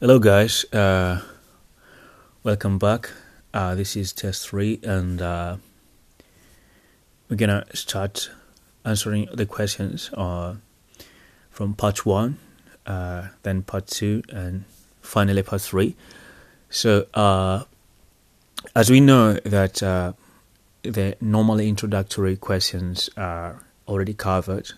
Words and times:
Hello, 0.00 0.18
guys. 0.18 0.64
Uh, 0.72 1.20
welcome 2.42 2.78
back. 2.78 3.10
Uh, 3.52 3.74
this 3.74 3.96
is 3.96 4.14
test 4.14 4.48
three, 4.48 4.80
and 4.82 5.20
uh, 5.20 5.58
we're 7.28 7.36
gonna 7.36 7.66
start 7.74 8.30
answering 8.82 9.28
the 9.34 9.44
questions 9.44 10.08
uh, 10.14 10.54
from 11.50 11.74
part 11.74 12.06
one, 12.06 12.38
uh, 12.86 13.28
then 13.42 13.60
part 13.60 13.88
two, 13.88 14.22
and 14.30 14.64
finally 15.02 15.42
part 15.42 15.60
three. 15.60 15.94
So, 16.70 17.04
uh, 17.12 17.64
as 18.74 18.88
we 18.88 19.00
know 19.00 19.34
that 19.44 19.74
the 20.82 21.16
normally 21.20 21.68
introductory 21.68 22.38
questions 22.38 23.10
are 23.18 23.62
already 23.86 24.14
covered, 24.14 24.70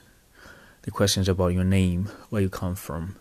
the 0.83 0.91
questions 0.91 1.29
about 1.29 1.55
your 1.55 1.63
name, 1.63 2.11
where 2.31 2.43
you 2.43 2.49
come 2.49 2.75
from, 2.75 3.15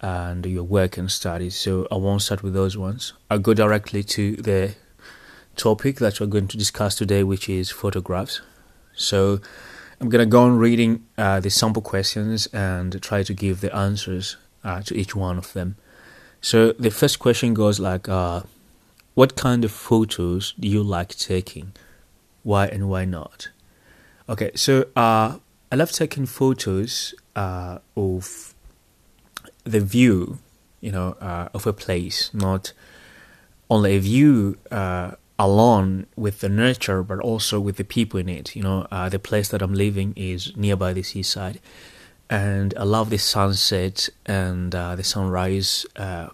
and 0.00 0.44
your 0.46 0.64
work 0.64 0.98
and 0.98 1.10
studies. 1.10 1.56
So 1.56 1.86
I 1.90 1.96
won't 1.96 2.22
start 2.22 2.42
with 2.42 2.54
those 2.54 2.76
ones. 2.76 3.12
I'll 3.30 3.38
go 3.38 3.54
directly 3.54 4.02
to 4.04 4.36
the 4.36 4.74
topic 5.56 5.96
that 5.96 6.20
we're 6.20 6.26
going 6.26 6.48
to 6.48 6.56
discuss 6.56 6.94
today, 6.94 7.22
which 7.22 7.48
is 7.48 7.70
photographs. 7.70 8.40
So 8.94 9.40
I'm 10.00 10.08
going 10.08 10.24
to 10.24 10.30
go 10.30 10.42
on 10.42 10.58
reading 10.58 11.06
uh, 11.16 11.40
the 11.40 11.50
sample 11.50 11.82
questions 11.82 12.46
and 12.48 13.00
try 13.02 13.22
to 13.22 13.32
give 13.32 13.60
the 13.60 13.74
answers 13.74 14.36
uh, 14.62 14.82
to 14.82 14.94
each 14.94 15.16
one 15.16 15.38
of 15.38 15.52
them. 15.54 15.76
So 16.40 16.72
the 16.72 16.90
first 16.90 17.18
question 17.18 17.54
goes 17.54 17.80
like, 17.80 18.08
uh, 18.08 18.42
what 19.14 19.36
kind 19.36 19.64
of 19.64 19.72
photos 19.72 20.52
do 20.60 20.68
you 20.68 20.82
like 20.82 21.16
taking? 21.16 21.72
Why 22.42 22.66
and 22.66 22.88
why 22.88 23.06
not? 23.06 23.48
Okay, 24.28 24.50
so 24.54 24.86
uh, 24.94 25.38
I 25.72 25.76
love 25.76 25.92
taking 25.92 26.26
photos 26.26 27.14
uh, 27.34 27.78
of 27.96 28.54
the 29.66 29.80
view, 29.80 30.38
you 30.80 30.92
know, 30.92 31.16
uh, 31.20 31.48
of 31.52 31.66
a 31.66 31.72
place, 31.72 32.30
not 32.32 32.72
only 33.68 33.96
a 33.96 34.00
view 34.00 34.56
uh, 34.70 35.12
alone 35.38 36.06
with 36.16 36.40
the 36.40 36.48
nurture, 36.48 37.02
but 37.02 37.18
also 37.20 37.60
with 37.60 37.76
the 37.76 37.84
people 37.84 38.20
in 38.20 38.28
it. 38.28 38.54
You 38.54 38.62
know, 38.62 38.86
uh, 38.90 39.08
the 39.08 39.18
place 39.18 39.48
that 39.48 39.60
I'm 39.60 39.74
living 39.74 40.14
is 40.16 40.56
nearby 40.56 40.92
the 40.92 41.02
seaside, 41.02 41.60
and 42.30 42.72
I 42.76 42.84
love 42.84 43.10
the 43.10 43.18
sunset 43.18 44.08
and 44.24 44.74
uh, 44.74 44.96
the 44.96 45.04
sunrise. 45.04 45.84
Uh, 45.96 46.28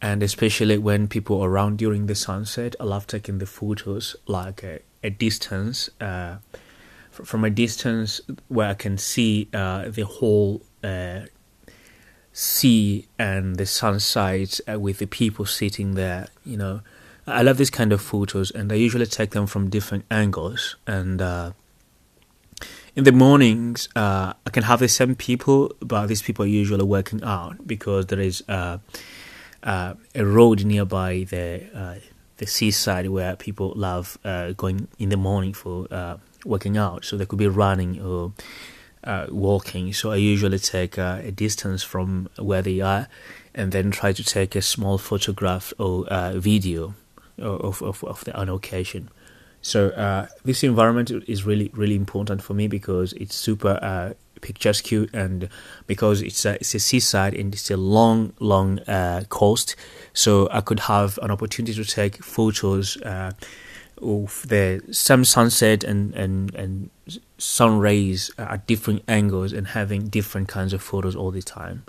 and 0.00 0.22
especially 0.22 0.78
when 0.78 1.08
people 1.08 1.42
are 1.42 1.50
around 1.50 1.78
during 1.78 2.06
the 2.06 2.14
sunset, 2.14 2.76
I 2.78 2.84
love 2.84 3.06
taking 3.06 3.38
the 3.38 3.46
photos 3.46 4.14
like 4.26 4.62
a, 4.62 4.78
a 5.02 5.10
distance, 5.10 5.90
uh, 6.00 6.36
from 7.10 7.44
a 7.44 7.50
distance 7.50 8.20
where 8.46 8.68
I 8.68 8.74
can 8.74 8.96
see 8.96 9.48
uh, 9.52 9.88
the 9.88 10.04
whole 10.04 10.62
sea 12.38 13.04
and 13.18 13.56
the 13.56 13.66
sunset 13.66 14.60
uh, 14.70 14.78
with 14.78 14.98
the 14.98 15.06
people 15.06 15.44
sitting 15.44 15.96
there. 15.96 16.28
You 16.44 16.56
know, 16.56 16.80
I 17.26 17.42
love 17.42 17.58
this 17.58 17.68
kind 17.68 17.92
of 17.92 18.00
photos, 18.00 18.52
and 18.52 18.70
I 18.72 18.76
usually 18.76 19.06
take 19.06 19.30
them 19.30 19.48
from 19.48 19.68
different 19.68 20.04
angles. 20.08 20.76
And 20.86 21.20
uh, 21.20 21.50
in 22.94 23.02
the 23.02 23.10
mornings, 23.10 23.88
uh, 23.96 24.34
I 24.46 24.50
can 24.50 24.62
have 24.62 24.78
the 24.78 24.88
same 24.88 25.16
people, 25.16 25.74
but 25.80 26.06
these 26.06 26.22
people 26.22 26.44
are 26.44 26.48
usually 26.62 26.84
working 26.84 27.24
out 27.24 27.66
because 27.66 28.06
there 28.06 28.20
is 28.20 28.44
uh, 28.48 28.78
uh, 29.64 29.94
a 30.14 30.24
road 30.24 30.64
nearby 30.64 31.26
the 31.28 31.64
uh, 31.74 31.94
the 32.36 32.46
seaside 32.46 33.08
where 33.08 33.34
people 33.34 33.72
love 33.74 34.16
going 34.56 34.86
in 35.00 35.08
the 35.08 35.16
morning 35.16 35.52
for 35.52 35.88
working 36.44 36.76
out. 36.76 37.04
So 37.04 37.16
they 37.16 37.26
could 37.26 37.40
be 37.40 37.48
running 37.48 38.00
or 38.00 38.32
uh, 39.08 39.26
walking. 39.30 39.92
So 39.94 40.12
I 40.12 40.16
usually 40.16 40.58
take 40.58 40.98
uh, 40.98 41.20
a 41.24 41.32
distance 41.32 41.82
from 41.82 42.28
where 42.38 42.62
they 42.62 42.80
are, 42.80 43.08
and 43.54 43.72
then 43.72 43.90
try 43.90 44.12
to 44.12 44.22
take 44.22 44.54
a 44.54 44.62
small 44.62 44.98
photograph 44.98 45.72
or 45.78 46.06
uh, 46.08 46.38
video 46.38 46.94
of, 47.38 47.82
of 47.82 48.04
of 48.04 48.24
the 48.24 48.36
on 48.36 48.48
occasion. 48.48 49.08
So 49.62 49.88
uh, 49.88 50.26
this 50.44 50.62
environment 50.62 51.10
is 51.26 51.44
really 51.44 51.70
really 51.72 51.96
important 51.96 52.42
for 52.42 52.54
me 52.54 52.68
because 52.68 53.14
it's 53.14 53.34
super 53.34 53.78
uh, 53.82 54.12
picturesque 54.40 54.92
and 55.12 55.48
because 55.86 56.22
it's 56.22 56.44
a, 56.44 56.54
it's 56.54 56.74
a 56.74 56.78
seaside 56.78 57.34
and 57.34 57.54
it's 57.54 57.70
a 57.70 57.76
long 57.76 58.34
long 58.38 58.78
uh, 58.80 59.24
coast. 59.30 59.74
So 60.12 60.48
I 60.52 60.60
could 60.60 60.80
have 60.80 61.18
an 61.22 61.30
opportunity 61.30 61.74
to 61.74 61.84
take 61.84 62.22
photos 62.22 62.98
of 64.00 64.46
the 64.48 64.80
some 64.92 65.24
sunset 65.24 65.82
and, 65.82 66.14
and, 66.14 66.54
and 66.54 66.90
sun 67.38 67.78
rays 67.78 68.30
at 68.36 68.66
different 68.66 69.02
angles 69.08 69.52
and 69.52 69.68
having 69.68 70.08
different 70.08 70.48
kinds 70.48 70.72
of 70.72 70.82
photos 70.82 71.16
all 71.16 71.30
the 71.30 71.42
time. 71.42 71.84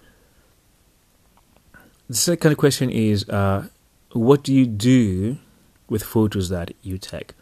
The 2.07 2.15
second 2.15 2.55
question 2.55 2.89
is 2.89 3.27
uh, 3.29 3.67
what 4.13 4.43
do 4.43 4.53
you 4.53 4.65
do 4.65 5.38
with 5.89 6.03
photos 6.03 6.49
that 6.49 6.71
you 6.81 6.97
take? 6.97 7.33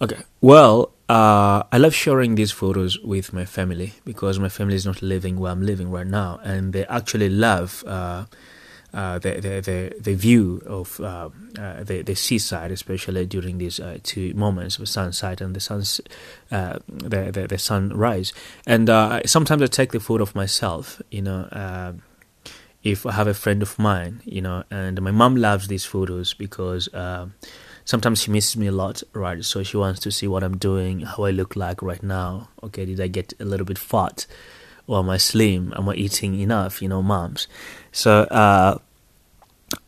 Okay, 0.00 0.22
well, 0.40 0.92
uh, 1.08 1.64
I 1.70 1.78
love 1.78 1.94
sharing 1.94 2.36
these 2.36 2.52
photos 2.52 2.98
with 3.00 3.32
my 3.32 3.44
family 3.44 3.94
because 4.04 4.38
my 4.38 4.48
family 4.48 4.76
is 4.76 4.86
not 4.86 5.02
living 5.02 5.38
where 5.38 5.52
I'm 5.52 5.62
living 5.62 5.90
right 5.90 6.06
now, 6.06 6.40
and 6.42 6.72
they 6.72 6.86
actually 6.86 7.28
love 7.28 7.84
uh, 7.86 8.24
uh, 8.92 9.18
the, 9.18 9.34
the, 9.34 9.60
the 9.60 9.94
the 10.00 10.14
view 10.14 10.62
of 10.66 11.00
uh, 11.00 11.30
uh, 11.58 11.84
the 11.84 12.02
the 12.02 12.14
seaside, 12.14 12.70
especially 12.70 13.26
during 13.26 13.58
these 13.58 13.78
uh, 13.78 13.98
two 14.02 14.34
moments 14.34 14.78
of 14.78 14.88
sunset 14.88 15.40
and 15.40 15.54
the 15.54 15.60
sun's 15.60 16.00
uh, 16.50 16.78
the, 16.88 17.30
the, 17.30 17.46
the 17.46 17.58
sunrise. 17.58 18.32
And 18.66 18.90
uh, 18.90 19.22
sometimes 19.26 19.62
I 19.62 19.66
take 19.66 19.92
the 19.92 20.00
photo 20.00 20.22
of 20.22 20.34
myself, 20.34 21.00
you 21.10 21.22
know. 21.22 21.94
if 22.82 23.04
I 23.04 23.12
have 23.12 23.28
a 23.28 23.34
friend 23.34 23.62
of 23.62 23.78
mine, 23.78 24.22
you 24.24 24.40
know, 24.40 24.64
and 24.70 25.00
my 25.02 25.10
mom 25.10 25.36
loves 25.36 25.68
these 25.68 25.84
photos 25.84 26.32
because 26.32 26.88
sometimes 27.84 28.22
she 28.22 28.30
misses 28.30 28.56
me 28.56 28.68
a 28.68 28.72
lot, 28.72 29.02
right? 29.12 29.44
So 29.44 29.62
she 29.62 29.76
wants 29.76 30.00
to 30.00 30.10
see 30.10 30.26
what 30.26 30.42
I'm 30.42 30.56
doing, 30.56 31.00
how 31.00 31.24
I 31.24 31.30
look 31.30 31.56
like 31.56 31.82
right 31.82 32.02
now. 32.02 32.48
Okay, 32.62 32.86
did 32.86 33.00
I 33.00 33.08
get 33.08 33.34
a 33.38 33.44
little 33.44 33.66
bit 33.66 33.78
fat? 33.78 34.26
or 34.90 34.98
am 34.98 35.08
I 35.08 35.18
slim? 35.18 35.72
Am 35.76 35.88
I 35.88 35.94
eating 35.94 36.34
enough? 36.40 36.82
You 36.82 36.88
know, 36.88 37.00
moms. 37.00 37.46
So 37.92 38.22
uh, 38.22 38.78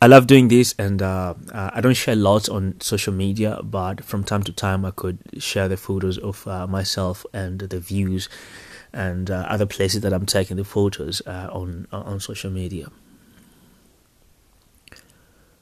I 0.01 0.07
love 0.07 0.27
doing 0.27 0.49
this, 0.49 0.75
and 0.77 1.01
uh, 1.01 1.33
uh, 1.51 1.71
I 1.73 1.81
don't 1.81 1.93
share 1.93 2.15
lots 2.15 2.49
on 2.49 2.79
social 2.81 3.13
media, 3.13 3.59
but 3.63 4.03
from 4.03 4.23
time 4.23 4.43
to 4.43 4.51
time 4.51 4.85
I 4.85 4.91
could 4.91 5.19
share 5.39 5.67
the 5.67 5.77
photos 5.77 6.17
of 6.17 6.45
uh, 6.47 6.67
myself 6.67 7.25
and 7.33 7.59
the 7.59 7.79
views 7.79 8.29
and 8.91 9.31
uh, 9.31 9.45
other 9.49 9.65
places 9.65 10.01
that 10.01 10.13
I'm 10.13 10.25
taking 10.25 10.57
the 10.57 10.63
photos 10.63 11.21
on 11.21 11.87
on 11.91 12.19
social 12.19 12.51
media. 12.51 12.89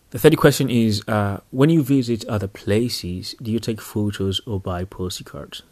The 0.09 0.19
third 0.19 0.35
question 0.37 0.69
is: 0.69 1.03
When 1.51 1.69
you 1.69 1.83
visit 1.83 2.25
other 2.25 2.47
places, 2.47 3.35
do 3.41 3.51
you 3.51 3.59
take 3.59 3.79
photos 3.79 4.41
or 4.45 4.59
buy 4.59 4.83
postcards? 4.83 5.63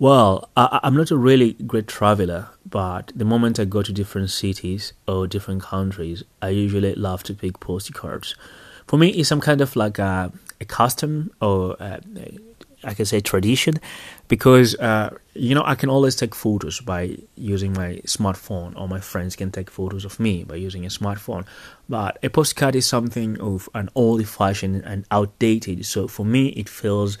Well, 0.00 0.48
I, 0.56 0.78
am 0.84 0.94
not 0.94 1.10
a 1.10 1.16
really 1.16 1.54
great 1.54 1.88
traveler, 1.88 2.50
but 2.64 3.10
the 3.16 3.24
moment 3.24 3.58
I 3.58 3.64
go 3.64 3.82
to 3.82 3.92
different 3.92 4.30
cities 4.30 4.92
or 5.08 5.26
different 5.26 5.62
countries, 5.62 6.22
I 6.40 6.50
usually 6.50 6.94
love 6.94 7.24
to 7.24 7.34
pick 7.34 7.58
postcards. 7.58 8.36
For 8.86 8.96
me, 8.96 9.08
it's 9.08 9.28
some 9.28 9.40
kind 9.40 9.60
of 9.60 9.74
like 9.74 9.98
a, 9.98 10.32
a 10.60 10.64
custom 10.64 11.32
or 11.40 11.76
I 12.84 12.94
can 12.94 13.06
say 13.06 13.20
tradition 13.20 13.80
because 14.28 14.76
uh, 14.76 15.16
you 15.34 15.54
know 15.54 15.64
I 15.64 15.74
can 15.74 15.90
always 15.90 16.14
take 16.14 16.34
photos 16.34 16.80
by 16.80 17.16
using 17.34 17.72
my 17.72 18.00
smartphone, 18.06 18.78
or 18.78 18.86
my 18.86 19.00
friends 19.00 19.34
can 19.34 19.50
take 19.50 19.68
photos 19.68 20.04
of 20.04 20.20
me 20.20 20.44
by 20.44 20.54
using 20.54 20.84
a 20.84 20.88
smartphone. 20.88 21.44
But 21.88 22.18
a 22.22 22.30
postcard 22.30 22.76
is 22.76 22.86
something 22.86 23.40
of 23.40 23.68
an 23.74 23.88
old-fashioned 23.96 24.84
and 24.84 25.04
outdated. 25.10 25.86
So 25.86 26.06
for 26.06 26.24
me, 26.24 26.48
it 26.50 26.68
feels 26.68 27.18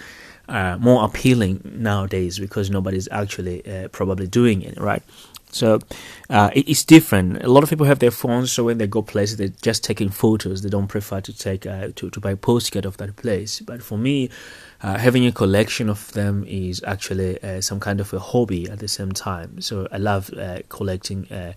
uh, 0.48 0.76
more 0.78 1.04
appealing 1.04 1.60
nowadays 1.76 2.38
because 2.38 2.70
nobody's 2.70 3.08
actually 3.10 3.66
uh, 3.66 3.88
probably 3.88 4.26
doing 4.26 4.62
it, 4.62 4.78
right? 4.78 5.02
So 5.50 5.80
uh, 6.28 6.50
it, 6.54 6.68
it's 6.68 6.84
different. 6.84 7.42
A 7.42 7.48
lot 7.48 7.62
of 7.62 7.70
people 7.70 7.86
have 7.86 7.98
their 7.98 8.10
phones, 8.10 8.52
so 8.52 8.64
when 8.64 8.78
they 8.78 8.86
go 8.86 9.02
places, 9.02 9.36
they're 9.36 9.48
just 9.62 9.82
taking 9.84 10.10
photos. 10.10 10.62
They 10.62 10.68
don't 10.68 10.88
prefer 10.88 11.20
to 11.20 11.32
take 11.32 11.66
uh, 11.66 11.88
to 11.96 12.10
to 12.10 12.20
buy 12.20 12.34
postcard 12.34 12.84
of 12.84 12.96
that 12.98 13.16
place. 13.16 13.60
But 13.60 13.82
for 13.82 13.98
me, 13.98 14.30
uh, 14.82 14.98
having 14.98 15.26
a 15.26 15.32
collection 15.32 15.88
of 15.88 16.12
them 16.12 16.44
is 16.46 16.82
actually 16.86 17.42
uh, 17.42 17.60
some 17.60 17.80
kind 17.80 18.00
of 18.00 18.12
a 18.12 18.18
hobby 18.18 18.68
at 18.68 18.78
the 18.78 18.88
same 18.88 19.12
time. 19.12 19.60
So 19.60 19.88
I 19.92 19.98
love 19.98 20.30
collecting. 20.68 21.30
Uh, 21.30 21.52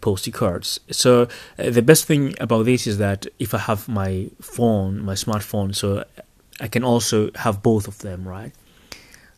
postcards. 0.00 0.80
So 0.90 1.28
the 1.58 1.82
best 1.82 2.06
thing 2.06 2.34
about 2.40 2.64
this 2.64 2.86
is 2.86 2.96
that 2.96 3.26
if 3.38 3.52
I 3.52 3.58
have 3.58 3.86
my 3.86 4.30
phone, 4.40 5.04
my 5.04 5.12
smartphone, 5.12 5.74
so 5.74 6.04
I 6.60 6.68
can 6.68 6.84
also 6.84 7.30
have 7.36 7.62
both 7.62 7.88
of 7.88 7.98
them, 7.98 8.26
right? 8.26 8.52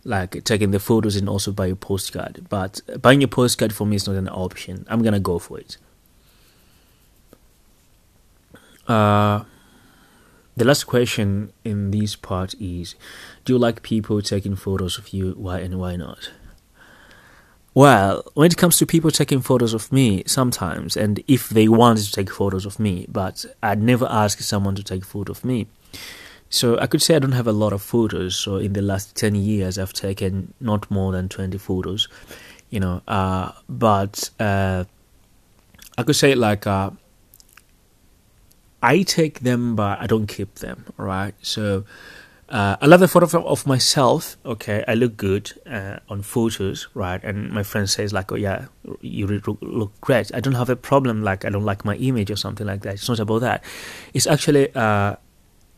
Like 0.05 0.45
taking 0.45 0.71
the 0.71 0.79
photos 0.79 1.17
and 1.17 1.29
also 1.29 1.53
buy 1.53 1.67
a 1.67 1.75
postcard. 1.75 2.47
But 2.49 2.81
buying 3.01 3.23
a 3.23 3.29
postcard 3.29 3.73
for 3.73 3.87
me 3.87 3.97
is 3.97 4.07
not 4.07 4.17
an 4.17 4.29
option. 4.29 4.87
I'm 4.89 5.03
gonna 5.03 5.21
go 5.21 5.39
for 5.39 5.59
it. 5.59 5.79
Uh, 8.87 9.45
the 10.57 10.65
last 10.65 10.85
question 10.85 11.53
in 11.65 11.91
this 11.91 12.17
part 12.17 12.55
is 12.61 12.95
Do 13.45 13.55
you 13.55 13.59
like 13.59 13.83
people 13.83 14.23
taking 14.23 14.57
photos 14.57 14.97
of 14.97 15.09
you? 15.09 15.33
Why 15.33 15.59
and 15.59 15.79
why 15.79 15.97
not? 15.97 16.31
Well, 17.75 18.25
when 18.33 18.51
it 18.51 18.57
comes 18.57 18.79
to 18.79 18.87
people 18.87 19.11
taking 19.11 19.43
photos 19.43 19.75
of 19.75 19.93
me, 19.93 20.23
sometimes, 20.27 20.97
and 20.97 21.23
if 21.29 21.51
they 21.51 21.69
wanted 21.69 22.05
to 22.05 22.13
take 22.13 22.31
photos 22.31 22.65
of 22.65 22.81
me, 22.81 23.05
but 23.07 23.45
I'd 23.63 23.83
never 23.83 24.07
ask 24.09 24.41
someone 24.41 24.75
to 24.77 24.83
take 24.83 25.03
a 25.03 25.07
photo 25.07 25.33
of 25.33 25.45
me. 25.45 25.67
So 26.49 26.79
I 26.79 26.87
could 26.87 27.03
say 27.03 27.17
I 27.17 27.19
don't 27.19 27.33
have 27.33 27.47
a 27.47 27.53
lot 27.53 27.73
of 27.73 27.83
photos. 27.83 28.37
So 28.37 28.57
in 28.57 28.73
the 28.73 28.83
last 28.83 29.17
10 29.17 29.35
years, 29.35 29.79
I've 29.79 29.93
taken 29.93 30.55
not 30.61 30.91
more 30.91 31.13
than 31.13 31.29
20 31.29 31.59
photos, 31.59 32.09
you 32.71 32.81
know. 32.81 33.03
Uh, 33.09 33.53
but 33.69 34.31
uh, 34.39 34.85
I 35.99 36.03
could 36.03 36.17
say 36.17 36.35
like 36.35 36.67
uh, 36.67 36.91
I 38.83 39.03
take 39.03 39.41
them, 39.41 39.77
but 39.77 40.01
I 40.01 40.07
don't 40.07 40.27
keep 40.27 40.57
them, 40.57 40.85
right? 40.97 41.35
So 41.43 41.85
uh, 42.49 42.77
I 42.81 42.87
love 42.87 43.01
the 43.01 43.09
photo 43.09 43.45
of 43.45 43.67
myself. 43.67 44.37
Okay, 44.47 44.85
I 44.87 44.95
look 44.95 45.17
good 45.17 45.53
uh, 45.69 45.99
on 46.09 46.23
photos, 46.23 46.87
right? 46.95 47.23
And 47.25 47.51
my 47.51 47.65
friend 47.65 47.91
says 47.91 48.13
like, 48.13 48.31
"Oh 48.31 48.37
yeah, 48.37 48.67
you 49.01 49.27
look 49.27 50.01
great." 50.01 50.33
I 50.33 50.39
don't 50.39 50.55
have 50.55 50.71
a 50.71 50.77
problem 50.77 51.25
like 51.25 51.45
I 51.45 51.49
don't 51.49 51.65
like 51.65 51.85
my 51.85 51.97
image 51.97 52.31
or 52.31 52.37
something 52.37 52.67
like 52.67 52.83
that. 52.83 52.95
It's 52.95 53.09
not 53.09 53.19
about 53.19 53.41
that. 53.41 53.65
It's 54.15 54.29
actually 54.29 54.71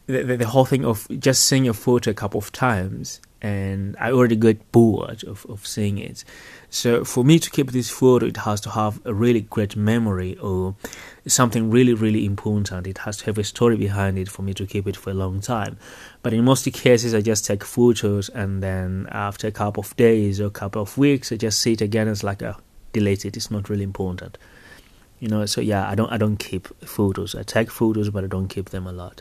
the, 0.09 0.37
the 0.37 0.47
whole 0.47 0.65
thing 0.65 0.85
of 0.85 1.07
just 1.21 1.45
seeing 1.45 1.69
a 1.69 1.75
photo 1.75 2.11
a 2.11 2.15
couple 2.15 2.39
of 2.39 2.51
times 2.51 3.21
and 3.41 3.95
I 4.01 4.11
already 4.11 4.35
get 4.35 4.73
bored 4.73 5.23
of, 5.23 5.47
of 5.49 5.65
seeing 5.67 5.99
it. 5.99 6.25
So 6.71 7.05
for 7.05 7.25
me 7.25 7.39
to 7.39 7.51
keep 7.51 7.71
this 7.71 7.89
photo, 7.89 8.27
it 8.27 8.39
has 8.39 8.61
to 8.63 8.71
have 8.71 9.01
a 9.05 9.15
really 9.15 9.43
great 9.43 9.77
memory 9.77 10.37
or 10.39 10.75
something 11.27 11.71
really, 11.71 11.95
really 11.95 12.25
important. 12.25 12.87
It 12.87 12.99
has 12.99 13.19
to 13.19 13.27
have 13.27 13.39
a 13.39 13.45
story 13.45 13.77
behind 13.77 14.19
it 14.19 14.29
for 14.29 14.43
me 14.43 14.55
to 14.55 14.67
keep 14.67 14.89
it 14.89 14.97
for 14.97 15.11
a 15.11 15.15
long 15.15 15.41
time. 15.41 15.79
But 16.23 16.33
in 16.33 16.45
most 16.45 16.71
cases, 16.73 17.15
I 17.15 17.21
just 17.21 17.45
take 17.45 17.63
photos 17.63 18.29
and 18.31 18.63
then 18.63 19.09
after 19.13 19.47
a 19.47 19.53
couple 19.53 19.83
of 19.83 19.95
days 19.97 20.41
or 20.41 20.47
a 20.47 20.51
couple 20.51 20.83
of 20.83 20.99
weeks, 20.99 21.31
I 21.31 21.37
just 21.37 21.61
see 21.61 21.75
it 21.75 21.81
again 21.81 22.09
It's 22.09 22.25
like 22.25 22.43
a 22.43 22.57
delete 22.93 23.25
it. 23.25 23.37
It's 23.37 23.51
not 23.51 23.69
really 23.69 23.85
important. 23.85 24.37
You 25.21 25.29
know, 25.29 25.47
so 25.47 25.61
yeah, 25.61 25.89
I 25.89 25.95
don't 25.95 26.11
I 26.13 26.17
don't 26.17 26.39
keep 26.39 26.69
photos. 26.85 27.35
I 27.35 27.43
take 27.43 27.71
photos, 27.71 28.11
but 28.11 28.25
I 28.25 28.29
don't 28.29 28.49
keep 28.49 28.71
them 28.71 28.87
a 28.87 28.93
lot. 28.93 29.21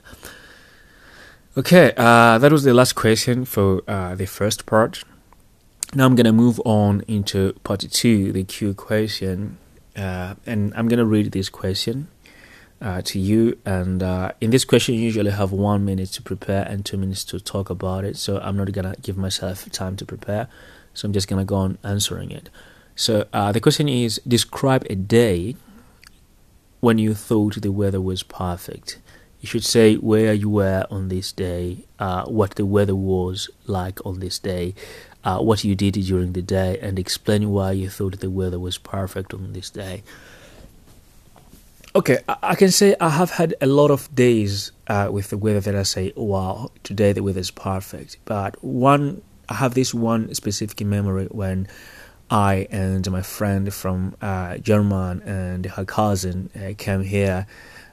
Okay, 1.58 1.92
uh, 1.98 2.38
that 2.38 2.52
was 2.52 2.66
the 2.66 2.74
last 2.76 2.94
question 2.94 3.44
for 3.44 3.82
uh, 3.88 4.14
the 4.14 4.28
first 4.28 4.68
part. 4.68 5.04
Now 5.96 6.06
I'm 6.06 6.16
gonna 6.16 6.32
move 6.32 6.62
on 6.66 7.02
into 7.08 7.54
part 7.64 7.80
two, 7.80 8.32
the 8.32 8.44
Q 8.44 8.76
question, 8.76 9.58
uh, 9.96 10.36
and 10.46 10.72
I'm 10.76 10.88
gonna 10.88 11.04
read 11.04 11.32
this 11.32 11.50
question 11.50 12.10
uh, 12.80 13.02
to 13.06 13.18
you. 13.18 13.58
And 13.66 14.04
uh, 14.04 14.34
in 14.40 14.52
this 14.52 14.66
question, 14.66 14.94
you 14.94 15.02
usually 15.02 15.32
have 15.32 15.52
one 15.52 15.84
minute 15.84 16.10
to 16.10 16.22
prepare 16.22 16.62
and 16.62 16.86
two 16.86 16.96
minutes 16.96 17.24
to 17.24 17.40
talk 17.40 17.72
about 17.72 18.06
it. 18.06 18.18
So 18.18 18.38
I'm 18.38 18.56
not 18.56 18.72
gonna 18.72 18.94
give 19.02 19.18
myself 19.18 19.68
time 19.72 19.96
to 19.96 20.06
prepare. 20.06 20.50
So 20.94 21.08
I'm 21.08 21.14
just 21.14 21.28
gonna 21.28 21.44
go 21.44 21.56
on 21.56 21.80
answering 21.84 22.30
it. 22.30 22.52
So 22.96 23.26
uh, 23.34 23.52
the 23.52 23.60
question 23.60 23.90
is: 23.90 24.22
Describe 24.28 24.86
a 24.92 24.96
day 24.96 25.56
when 26.82 27.00
you 27.00 27.16
thought 27.16 27.60
the 27.64 27.72
weather 27.72 28.00
was 28.00 28.22
perfect 28.22 29.00
you 29.42 29.48
should 29.48 29.64
say 29.64 29.96
where 29.96 30.34
you 30.34 30.50
were 30.50 30.86
on 30.90 31.10
this 31.10 31.32
day, 31.32 31.86
uh, 32.00 32.26
what 32.26 32.56
the 32.56 32.66
weather 32.66 32.96
was 32.96 33.50
like 33.68 34.04
on 34.06 34.20
this 34.20 34.40
day, 34.40 34.74
uh, 35.24 35.40
what 35.40 35.64
you 35.64 35.76
did 35.76 35.94
during 35.94 36.34
the 36.34 36.42
day, 36.42 36.80
and 36.82 36.98
explain 36.98 37.50
why 37.50 37.72
you 37.72 37.90
thought 37.90 38.20
the 38.20 38.30
weather 38.30 38.60
was 38.60 38.78
perfect 38.78 39.34
on 39.34 39.54
this 39.54 39.70
day. 39.70 40.04
Okay, 41.96 42.20
I, 42.28 42.56
can 42.56 42.70
say 42.70 42.96
I 43.00 43.10
have 43.10 43.32
had 43.32 43.56
a 43.60 43.66
lot 43.66 43.90
of 43.90 44.14
days 44.14 44.72
uh, 44.88 45.10
with 45.12 45.30
the 45.30 45.38
weather 45.38 45.60
that 45.62 45.76
I 45.76 45.84
say, 45.84 46.14
wow, 46.16 46.72
today 46.84 47.12
the 47.12 47.24
weather 47.24 47.40
is 47.40 47.50
perfect. 47.50 48.18
But 48.26 48.64
one, 48.64 49.22
I 49.50 49.56
have 49.56 49.74
this 49.74 49.94
one 49.94 50.34
specific 50.36 50.86
memory 50.86 51.26
when 51.26 51.68
I 52.30 52.68
and 52.70 53.10
my 53.10 53.22
friend 53.22 53.74
from 53.74 54.16
uh, 54.22 54.58
German 54.58 55.22
and 55.22 55.66
her 55.66 55.86
cousin 55.86 56.52
uh, 56.56 56.74
came 56.78 57.02
here 57.02 57.48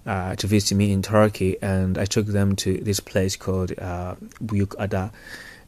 uh, 0.07 0.35
to 0.37 0.47
visit 0.47 0.75
me 0.75 0.93
in 0.93 1.03
Turkey, 1.03 1.57
and 1.63 1.97
I 1.99 2.05
took 2.05 2.27
them 2.27 2.57
to 2.57 2.79
this 2.79 3.01
place 3.01 3.37
called 3.37 3.73
uh, 3.79 4.17
Buyuk 4.43 4.75
Ada. 4.79 5.13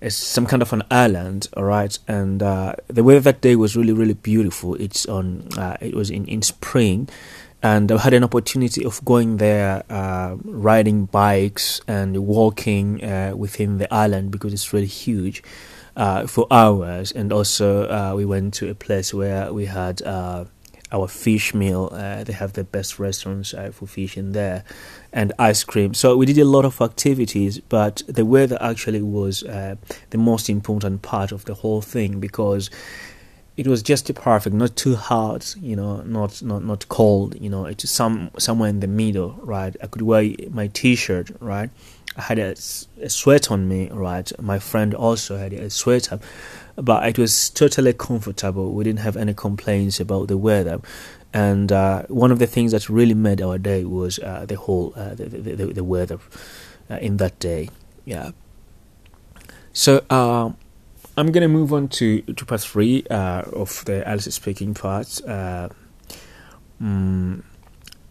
It's 0.00 0.14
some 0.14 0.44
kind 0.44 0.60
of 0.60 0.72
an 0.72 0.82
island, 0.90 1.48
all 1.56 1.64
right. 1.64 1.98
And 2.06 2.42
uh, 2.42 2.74
the 2.86 3.02
weather 3.02 3.20
that 3.20 3.40
day 3.40 3.56
was 3.56 3.76
really, 3.76 3.94
really 3.94 4.14
beautiful. 4.14 4.74
It's 4.74 5.06
on. 5.06 5.48
Uh, 5.56 5.76
it 5.80 5.94
was 5.94 6.10
in 6.10 6.26
in 6.26 6.42
spring, 6.42 7.08
and 7.62 7.90
I 7.90 7.98
had 7.98 8.12
an 8.12 8.24
opportunity 8.24 8.84
of 8.84 9.02
going 9.04 9.38
there, 9.38 9.84
uh, 9.88 10.36
riding 10.44 11.06
bikes 11.06 11.80
and 11.88 12.26
walking 12.26 13.02
uh, 13.02 13.32
within 13.34 13.78
the 13.78 13.92
island 13.92 14.30
because 14.30 14.52
it's 14.52 14.72
really 14.72 14.86
huge. 14.86 15.42
For 16.26 16.46
hours, 16.50 17.10
and 17.10 17.32
also 17.32 18.14
we 18.14 18.26
went 18.26 18.52
to 18.60 18.68
a 18.68 18.74
place 18.74 19.14
where 19.14 19.50
we 19.50 19.64
had 19.64 20.02
our 20.92 21.08
fish 21.08 21.54
meal. 21.54 21.90
Uh, 21.92 22.24
they 22.24 22.32
have 22.32 22.52
the 22.52 22.64
best 22.64 22.98
restaurants 22.98 23.54
uh, 23.54 23.70
for 23.72 23.86
fish 23.86 24.16
in 24.16 24.32
there, 24.32 24.64
and 25.12 25.32
ice 25.38 25.64
cream. 25.64 25.94
So 25.94 26.16
we 26.16 26.26
did 26.26 26.38
a 26.38 26.44
lot 26.44 26.64
of 26.64 26.80
activities, 26.80 27.58
but 27.60 28.02
the 28.06 28.24
weather 28.24 28.58
actually 28.60 29.02
was 29.02 29.42
uh, 29.42 29.76
the 30.10 30.18
most 30.18 30.48
important 30.48 31.02
part 31.02 31.32
of 31.32 31.44
the 31.44 31.54
whole 31.54 31.82
thing 31.82 32.20
because 32.20 32.70
it 33.56 33.66
was 33.66 33.82
just 33.82 34.14
perfect, 34.14 34.54
not 34.54 34.76
too 34.76 34.96
hot, 34.96 35.54
you 35.60 35.76
know, 35.76 36.02
not 36.02 36.42
not 36.42 36.62
not 36.62 36.88
cold, 36.88 37.40
you 37.40 37.48
know. 37.48 37.64
It's 37.64 37.88
some 37.88 38.30
somewhere 38.38 38.68
in 38.68 38.80
the 38.80 38.86
middle, 38.86 39.38
right? 39.42 39.74
I 39.82 39.86
could 39.86 40.02
wear 40.02 40.30
my 40.50 40.66
T-shirt, 40.68 41.30
right? 41.40 41.70
Had 42.16 42.38
a, 42.38 42.54
a 43.02 43.08
sweat 43.08 43.50
on 43.50 43.68
me, 43.68 43.90
right? 43.90 44.30
My 44.40 44.58
friend 44.58 44.94
also 44.94 45.36
had 45.36 45.52
a 45.52 45.70
sweater 45.70 46.18
but 46.76 47.08
it 47.08 47.18
was 47.18 47.50
totally 47.50 47.92
comfortable. 47.92 48.72
We 48.72 48.84
didn't 48.84 49.00
have 49.00 49.16
any 49.16 49.34
complaints 49.34 49.98
about 49.98 50.28
the 50.28 50.36
weather. 50.36 50.80
And 51.32 51.72
uh, 51.72 52.02
one 52.08 52.30
of 52.30 52.38
the 52.38 52.46
things 52.46 52.72
that 52.72 52.88
really 52.88 53.14
made 53.14 53.42
our 53.42 53.58
day 53.58 53.84
was 53.84 54.18
uh, 54.18 54.46
the 54.46 54.56
whole 54.56 54.92
uh, 54.96 55.14
the, 55.14 55.24
the, 55.24 55.66
the, 55.72 55.84
weather 55.84 56.18
uh, 56.90 56.96
in 56.96 57.16
that 57.18 57.38
day. 57.38 57.70
Yeah. 58.04 58.30
So 59.72 60.04
uh, 60.08 60.50
I'm 61.16 61.32
gonna 61.32 61.48
move 61.48 61.72
on 61.72 61.88
to 61.88 62.22
to 62.22 62.44
part 62.44 62.60
three 62.60 63.04
uh, 63.10 63.42
of 63.52 63.84
the 63.84 64.02
IELTS 64.06 64.32
speaking 64.32 64.74
part. 64.74 65.20
Um, 66.80 67.44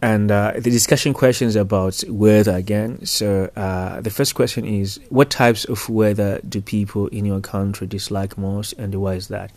and 0.02 0.30
uh, 0.30 0.52
the 0.54 0.70
discussion 0.70 1.14
questions 1.14 1.56
about 1.56 2.04
weather 2.08 2.54
again. 2.54 3.04
So 3.06 3.50
uh, 3.56 4.00
the 4.00 4.10
first 4.10 4.34
question 4.34 4.64
is, 4.64 5.00
what 5.08 5.30
types 5.30 5.64
of 5.64 5.88
weather 5.88 6.40
do 6.46 6.60
people 6.60 7.06
in 7.08 7.24
your 7.24 7.40
country 7.40 7.86
dislike 7.86 8.36
most, 8.36 8.74
and 8.74 8.94
why 8.94 9.14
is 9.14 9.28
that? 9.28 9.52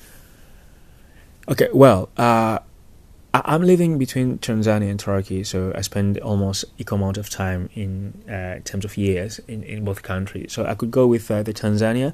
Okay, 1.50 1.68
well, 1.74 2.10
uh, 2.18 2.60
I'm 3.34 3.62
living 3.62 3.98
between 3.98 4.40
Tanzania 4.40 4.90
and 4.90 5.00
Turkey, 5.00 5.44
so 5.44 5.72
I 5.76 5.82
spend 5.82 6.18
almost 6.20 6.66
equal 6.78 6.98
amount 6.98 7.18
of 7.18 7.30
time 7.30 7.70
in 7.76 8.14
uh, 8.28 8.60
terms 8.64 8.86
of 8.86 8.98
years 8.98 9.40
in, 9.48 9.62
in 9.64 9.84
both 9.84 10.02
countries. 10.04 10.54
So 10.54 10.66
I 10.66 10.74
could 10.74 10.90
go 10.90 11.06
with 11.06 11.30
uh, 11.30 11.44
the 11.44 11.54
Tanzania. 11.54 12.14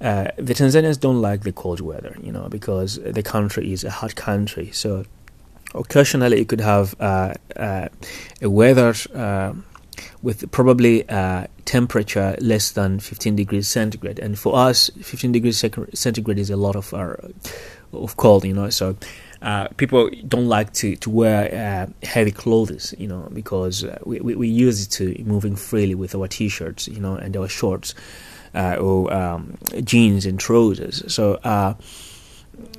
Uh, 0.00 0.28
the 0.36 0.54
Tanzanians 0.54 0.98
don't 0.98 1.20
like 1.20 1.42
the 1.42 1.52
cold 1.52 1.80
weather, 1.80 2.16
you 2.22 2.32
know, 2.32 2.48
because 2.48 2.98
the 3.02 3.22
country 3.22 3.72
is 3.72 3.84
a 3.84 3.90
hot 3.90 4.16
country. 4.16 4.70
So 4.72 5.04
occasionally 5.74 6.38
you 6.38 6.44
could 6.44 6.60
have 6.60 6.94
uh, 7.00 7.34
uh, 7.56 7.88
a 8.42 8.50
weather 8.50 8.94
uh, 9.14 9.52
with 10.22 10.50
probably 10.50 11.08
uh, 11.08 11.46
temperature 11.64 12.36
less 12.40 12.72
than 12.72 13.00
15 13.00 13.36
degrees 13.36 13.68
centigrade 13.68 14.18
and 14.18 14.38
for 14.38 14.56
us 14.56 14.90
15 15.02 15.32
degrees 15.32 15.64
centigrade 15.94 16.38
is 16.38 16.50
a 16.50 16.56
lot 16.56 16.76
of 16.76 16.92
our 16.94 17.20
of 17.92 18.16
cold 18.16 18.44
you 18.44 18.54
know 18.54 18.70
so 18.70 18.96
uh, 19.42 19.68
people 19.78 20.10
don't 20.28 20.48
like 20.48 20.72
to, 20.74 20.96
to 20.96 21.08
wear 21.08 21.48
uh, 21.50 22.06
heavy 22.06 22.30
clothes, 22.30 22.94
you 22.98 23.08
know, 23.08 23.26
because 23.32 23.86
we, 24.04 24.20
we, 24.20 24.34
we 24.34 24.46
use 24.46 24.84
it 24.84 24.90
to 24.90 25.16
moving 25.24 25.56
freely 25.56 25.94
with 25.94 26.14
our 26.14 26.28
t-shirts, 26.28 26.88
you 26.88 27.00
know, 27.00 27.14
and 27.14 27.34
our 27.38 27.48
shorts 27.48 27.94
or 28.54 29.10
um, 29.10 29.56
jeans 29.82 30.26
and 30.26 30.38
trousers. 30.38 31.10
So 31.10 31.38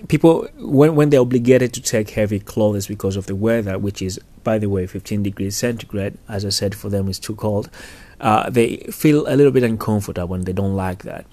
people 0.07 0.47
when 0.57 0.95
when 0.95 1.09
they're 1.09 1.21
obligated 1.21 1.73
to 1.73 1.81
take 1.81 2.11
heavy 2.11 2.39
clothes 2.39 2.87
because 2.87 3.15
of 3.15 3.25
the 3.25 3.35
weather, 3.35 3.77
which 3.77 4.01
is 4.01 4.19
by 4.43 4.57
the 4.57 4.69
way 4.69 4.87
15 4.87 5.23
degrees 5.23 5.55
centigrade, 5.55 6.17
as 6.27 6.45
I 6.45 6.49
said, 6.49 6.75
for 6.75 6.89
them 6.89 7.07
is 7.07 7.19
too 7.19 7.35
cold. 7.35 7.69
Uh, 8.19 8.49
they 8.49 8.77
feel 8.91 9.27
a 9.27 9.35
little 9.35 9.51
bit 9.51 9.63
uncomfortable 9.63 10.35
and 10.35 10.45
they 10.45 10.53
don't 10.53 10.75
like 10.75 11.03
that. 11.03 11.25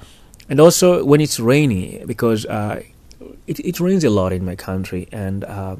And 0.49 0.61
also 0.61 1.04
when 1.04 1.21
it's 1.21 1.38
rainy, 1.38 2.02
because 2.07 2.47
uh, 2.47 2.83
it 3.47 3.61
it 3.61 3.80
rains 3.80 4.04
a 4.04 4.11
lot 4.11 4.33
in 4.33 4.45
my 4.45 4.57
country, 4.57 5.09
and 5.12 5.45
uh, 5.45 5.76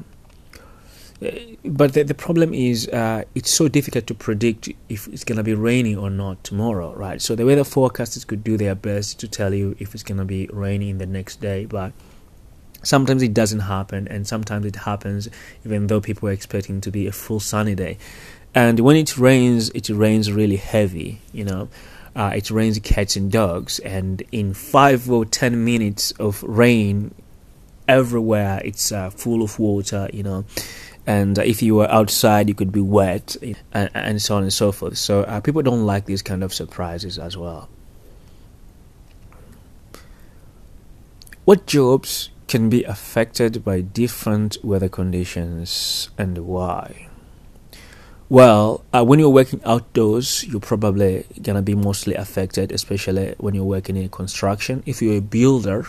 but 1.65 1.93
the, 1.93 2.03
the 2.03 2.13
problem 2.13 2.53
is 2.53 2.87
uh, 2.89 3.23
it's 3.35 3.51
so 3.51 3.67
difficult 3.67 4.07
to 4.07 4.13
predict 4.13 4.69
if 4.87 5.07
it's 5.07 5.23
gonna 5.23 5.43
be 5.43 5.53
raining 5.53 5.97
or 5.97 6.09
not 6.09 6.43
tomorrow, 6.43 6.93
right? 6.95 7.21
So 7.21 7.35
the 7.35 7.45
weather 7.45 7.63
forecasters 7.63 8.25
could 8.25 8.43
do 8.43 8.57
their 8.57 8.75
best 8.75 9.19
to 9.19 9.27
tell 9.27 9.53
you 9.53 9.75
if 9.79 9.93
it's 9.93 10.03
gonna 10.03 10.25
be 10.25 10.47
rainy 10.51 10.89
in 10.89 10.97
the 10.97 11.05
next 11.05 11.41
day, 11.41 11.65
but 11.65 11.91
sometimes 12.83 13.21
it 13.21 13.33
doesn't 13.33 13.61
happen 13.61 14.07
and 14.07 14.27
sometimes 14.27 14.65
it 14.65 14.75
happens 14.75 15.27
even 15.65 15.87
though 15.87 16.01
people 16.01 16.29
are 16.29 16.31
expecting 16.31 16.81
to 16.81 16.91
be 16.91 17.07
a 17.07 17.11
full 17.11 17.39
sunny 17.39 17.75
day. 17.75 17.97
And 18.55 18.79
when 18.79 18.95
it 18.95 19.17
rains 19.17 19.69
it 19.69 19.89
rains 19.89 20.31
really 20.31 20.57
heavy 20.57 21.21
you 21.33 21.45
know. 21.45 21.69
Uh, 22.15 22.31
it 22.35 22.49
rains 22.49 22.77
cats 22.79 23.15
and 23.15 23.31
dogs 23.31 23.79
and 23.79 24.23
in 24.31 24.53
five 24.53 25.09
or 25.09 25.23
ten 25.23 25.63
minutes 25.63 26.11
of 26.13 26.41
rain 26.43 27.13
everywhere 27.87 28.61
it's 28.65 28.91
uh, 28.91 29.09
full 29.09 29.43
of 29.43 29.59
water 29.59 30.09
you 30.11 30.23
know. 30.23 30.43
And 31.05 31.37
if 31.37 31.61
you 31.61 31.75
were 31.75 31.89
outside 31.89 32.49
you 32.49 32.55
could 32.55 32.71
be 32.71 32.81
wet 32.81 33.37
and, 33.71 33.89
and 33.93 34.21
so 34.21 34.35
on 34.35 34.43
and 34.43 34.53
so 34.53 34.71
forth. 34.71 34.97
So 34.97 35.21
uh, 35.23 35.39
people 35.39 35.61
don't 35.61 35.85
like 35.85 36.05
these 36.05 36.21
kind 36.21 36.43
of 36.43 36.53
surprises 36.53 37.19
as 37.19 37.37
well. 37.37 37.69
What 41.45 41.65
jobs 41.65 42.29
can 42.49 42.69
be 42.69 42.83
affected 42.83 43.63
by 43.63 43.79
different 43.79 44.57
weather 44.63 44.89
conditions 44.89 46.09
and 46.17 46.37
why 46.39 47.09
well, 48.29 48.85
uh, 48.93 49.03
when 49.03 49.17
you're 49.17 49.29
working 49.29 49.59
outdoors, 49.65 50.43
you're 50.43 50.59
probably 50.59 51.25
gonna 51.41 51.63
be 51.63 51.73
mostly 51.73 52.13
affected, 52.13 52.71
especially 52.71 53.33
when 53.39 53.55
you're 53.55 53.63
working 53.63 53.97
in 53.97 54.07
construction. 54.09 54.83
If 54.85 55.01
you're 55.01 55.17
a 55.17 55.21
builder, 55.21 55.87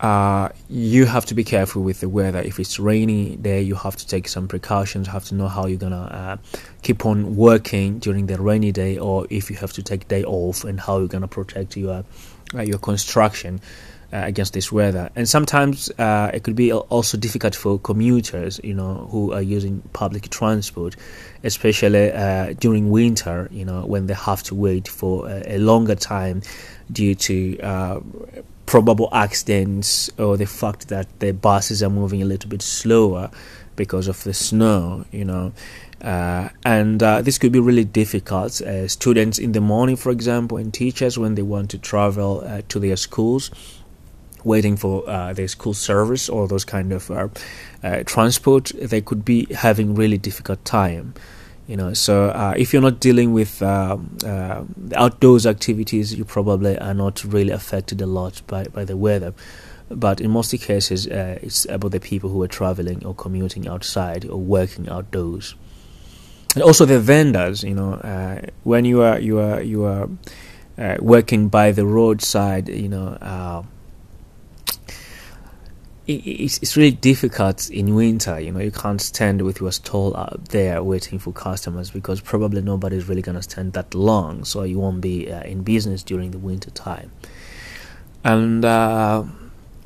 uh, 0.00 0.48
you 0.68 1.06
have 1.06 1.24
to 1.26 1.34
be 1.34 1.44
careful 1.44 1.84
with 1.84 2.00
the 2.00 2.08
weather. 2.08 2.40
If 2.40 2.58
it's 2.58 2.80
rainy 2.80 3.36
day, 3.36 3.62
you 3.62 3.76
have 3.76 3.94
to 3.98 4.06
take 4.06 4.26
some 4.26 4.48
precautions. 4.48 5.06
Have 5.06 5.24
to 5.26 5.36
know 5.36 5.46
how 5.46 5.66
you're 5.66 5.78
gonna 5.78 5.96
uh, 5.96 6.36
keep 6.82 7.06
on 7.06 7.36
working 7.36 8.00
during 8.00 8.26
the 8.26 8.42
rainy 8.42 8.72
day, 8.72 8.98
or 8.98 9.28
if 9.30 9.48
you 9.48 9.56
have 9.58 9.72
to 9.74 9.82
take 9.82 10.08
day 10.08 10.24
off, 10.24 10.64
and 10.64 10.80
how 10.80 10.98
you're 10.98 11.06
gonna 11.06 11.28
protect 11.28 11.76
your 11.76 12.04
uh, 12.52 12.62
your 12.62 12.78
construction 12.78 13.60
against 14.12 14.52
this 14.52 14.70
weather. 14.70 15.10
And 15.16 15.28
sometimes 15.28 15.90
uh, 15.98 16.30
it 16.34 16.42
could 16.42 16.56
be 16.56 16.72
also 16.72 17.16
difficult 17.16 17.54
for 17.54 17.78
commuters, 17.78 18.60
you 18.62 18.74
know, 18.74 19.08
who 19.10 19.32
are 19.32 19.42
using 19.42 19.82
public 19.92 20.28
transport, 20.28 20.96
especially 21.42 22.12
uh, 22.12 22.52
during 22.60 22.90
winter, 22.90 23.48
you 23.50 23.64
know, 23.64 23.84
when 23.86 24.06
they 24.06 24.14
have 24.14 24.42
to 24.44 24.54
wait 24.54 24.88
for 24.88 25.28
a, 25.28 25.56
a 25.56 25.58
longer 25.58 25.94
time 25.94 26.42
due 26.90 27.14
to 27.14 27.58
uh, 27.60 28.00
probable 28.66 29.08
accidents 29.12 30.10
or 30.18 30.36
the 30.36 30.46
fact 30.46 30.88
that 30.88 31.06
the 31.20 31.32
buses 31.32 31.82
are 31.82 31.90
moving 31.90 32.22
a 32.22 32.24
little 32.24 32.48
bit 32.48 32.62
slower 32.62 33.30
because 33.76 34.08
of 34.08 34.22
the 34.24 34.34
snow, 34.34 35.04
you 35.10 35.24
know. 35.24 35.52
Uh, 36.02 36.48
and 36.64 37.02
uh, 37.02 37.22
this 37.22 37.38
could 37.38 37.52
be 37.52 37.60
really 37.60 37.84
difficult. 37.84 38.60
Uh, 38.60 38.88
students 38.88 39.38
in 39.38 39.52
the 39.52 39.60
morning, 39.60 39.96
for 39.96 40.10
example, 40.10 40.58
and 40.58 40.74
teachers 40.74 41.16
when 41.16 41.36
they 41.36 41.42
want 41.42 41.70
to 41.70 41.78
travel 41.78 42.42
uh, 42.44 42.60
to 42.68 42.80
their 42.80 42.96
schools, 42.96 43.50
waiting 44.44 44.76
for 44.76 45.08
uh, 45.08 45.32
their 45.32 45.48
school 45.48 45.74
service 45.74 46.28
or 46.28 46.48
those 46.48 46.64
kind 46.64 46.92
of 46.92 47.10
uh, 47.10 47.28
transport, 48.04 48.72
they 48.74 49.00
could 49.00 49.24
be 49.24 49.46
having 49.52 49.94
really 49.94 50.18
difficult 50.18 50.64
time 50.64 51.14
you 51.66 51.76
know. 51.76 51.94
So 51.94 52.28
uh, 52.28 52.54
if 52.56 52.72
you're 52.72 52.82
not 52.82 53.00
dealing 53.00 53.32
with 53.32 53.62
uh, 53.62 53.96
uh, 54.24 54.64
outdoors 54.94 55.46
activities 55.46 56.14
you 56.14 56.24
probably 56.24 56.78
are 56.78 56.94
not 56.94 57.24
really 57.24 57.52
affected 57.52 58.00
a 58.00 58.06
lot 58.06 58.42
by, 58.46 58.64
by 58.64 58.84
the 58.84 58.96
weather. 58.96 59.34
But 59.88 60.20
in 60.20 60.30
most 60.30 60.54
cases 60.60 61.06
uh, 61.06 61.38
it's 61.42 61.66
about 61.66 61.92
the 61.92 62.00
people 62.00 62.30
who 62.30 62.42
are 62.42 62.48
traveling 62.48 63.04
or 63.04 63.14
commuting 63.14 63.68
outside 63.68 64.24
or 64.24 64.38
working 64.38 64.88
outdoors. 64.88 65.54
And 66.54 66.62
also 66.62 66.84
the 66.84 67.00
vendors 67.00 67.62
you 67.62 67.74
know 67.74 67.94
uh, 67.94 68.42
when 68.64 68.84
you 68.84 69.02
are 69.02 69.18
you 69.18 69.38
are 69.38 69.62
you 69.62 69.84
are 69.84 70.08
uh, 70.78 70.96
working 71.00 71.48
by 71.48 71.72
the 71.72 71.86
roadside 71.86 72.68
you 72.68 72.88
know 72.88 73.64
it's, 76.06 76.58
it's 76.58 76.76
really 76.76 76.90
difficult 76.90 77.70
in 77.70 77.94
winter. 77.94 78.40
You 78.40 78.52
know, 78.52 78.60
you 78.60 78.70
can't 78.70 79.00
stand 79.00 79.42
with 79.42 79.60
your 79.60 79.72
stall 79.72 80.16
out 80.16 80.46
there 80.46 80.82
waiting 80.82 81.18
for 81.18 81.32
customers 81.32 81.90
because 81.90 82.20
probably 82.20 82.60
nobody's 82.62 83.08
really 83.08 83.22
gonna 83.22 83.42
stand 83.42 83.72
that 83.74 83.94
long. 83.94 84.44
So 84.44 84.64
you 84.64 84.78
won't 84.78 85.00
be 85.00 85.30
uh, 85.30 85.42
in 85.42 85.62
business 85.62 86.02
during 86.02 86.32
the 86.32 86.38
winter 86.38 86.70
time. 86.70 87.12
And 88.24 88.64
uh, 88.64 89.24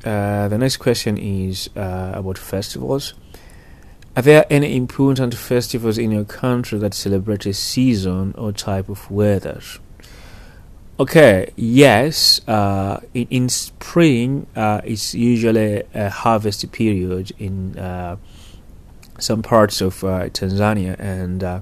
uh, 0.03 0.47
the 0.47 0.57
next 0.57 0.77
question 0.77 1.17
is 1.17 1.69
uh, 1.75 2.13
about 2.15 2.37
festivals. 2.37 3.13
Are 4.15 4.23
there 4.23 4.45
any 4.49 4.75
important 4.75 5.35
festivals 5.35 5.99
in 5.99 6.11
your 6.11 6.25
country 6.25 6.79
that 6.79 6.95
celebrate 6.95 7.45
a 7.45 7.53
season 7.53 8.33
or 8.35 8.51
type 8.51 8.89
of 8.89 9.11
weather? 9.11 9.61
Okay, 10.99 11.51
yes. 11.55 12.41
Uh, 12.47 12.99
in, 13.13 13.27
in 13.29 13.49
spring, 13.49 14.47
uh, 14.55 14.81
it's 14.83 15.13
usually 15.13 15.83
a 15.93 16.09
harvest 16.09 16.71
period 16.71 17.31
in 17.37 17.77
uh, 17.77 18.17
some 19.19 19.43
parts 19.43 19.79
of 19.79 20.03
uh, 20.03 20.29
Tanzania, 20.29 20.99
and 20.99 21.43
uh, 21.43 21.59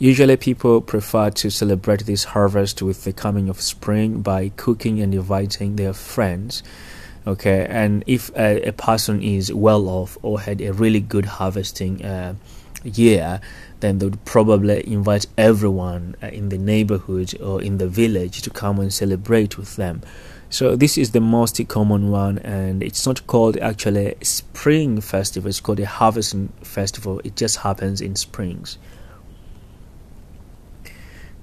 usually 0.00 0.36
people 0.36 0.80
prefer 0.80 1.30
to 1.30 1.48
celebrate 1.48 2.06
this 2.06 2.24
harvest 2.24 2.82
with 2.82 3.04
the 3.04 3.12
coming 3.12 3.48
of 3.48 3.60
spring 3.60 4.20
by 4.20 4.48
cooking 4.56 5.00
and 5.00 5.14
inviting 5.14 5.76
their 5.76 5.92
friends. 5.92 6.64
Okay, 7.24 7.64
and 7.70 8.02
if 8.08 8.36
a, 8.36 8.62
a 8.66 8.72
person 8.72 9.22
is 9.22 9.52
well 9.52 9.88
off 9.88 10.18
or 10.22 10.40
had 10.40 10.60
a 10.60 10.72
really 10.72 10.98
good 10.98 11.26
harvesting 11.26 12.04
uh, 12.04 12.34
year, 12.82 13.40
then 13.82 13.98
they 13.98 14.06
would 14.06 14.24
probably 14.24 14.86
invite 14.90 15.26
everyone 15.36 16.16
uh, 16.22 16.28
in 16.28 16.48
the 16.48 16.56
neighborhood 16.56 17.38
or 17.40 17.60
in 17.60 17.76
the 17.76 17.88
village 17.88 18.40
to 18.40 18.48
come 18.48 18.78
and 18.78 18.92
celebrate 18.92 19.58
with 19.58 19.76
them. 19.76 20.00
So 20.48 20.76
this 20.76 20.96
is 20.96 21.10
the 21.10 21.20
most 21.20 21.60
common 21.68 22.10
one, 22.10 22.38
and 22.38 22.82
it's 22.82 23.06
not 23.06 23.26
called 23.26 23.56
actually 23.56 24.14
spring 24.22 25.00
festival. 25.00 25.48
It's 25.48 25.60
called 25.60 25.80
a 25.80 25.86
harvesting 25.86 26.52
festival. 26.62 27.20
It 27.24 27.36
just 27.36 27.58
happens 27.58 28.00
in 28.00 28.16
springs. 28.16 28.78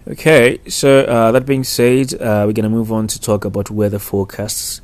Okay, 0.08 0.60
so 0.68 1.02
uh, 1.02 1.32
that 1.32 1.46
being 1.46 1.64
said, 1.64 2.14
uh, 2.14 2.44
we're 2.48 2.54
gonna 2.54 2.70
move 2.70 2.92
on 2.92 3.08
to 3.08 3.20
talk 3.20 3.46
about 3.46 3.70
weather 3.70 4.00
forecasts, 4.00 4.80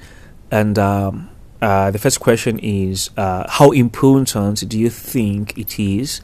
and 0.51 0.77
um, 0.77 1.29
uh, 1.61 1.91
the 1.91 1.99
first 1.99 2.19
question 2.19 2.59
is: 2.59 3.11
uh, 3.17 3.45
How 3.47 3.71
important 3.71 4.67
do 4.67 4.77
you 4.77 4.89
think 4.89 5.57
it 5.57 5.79
is? 5.79 6.21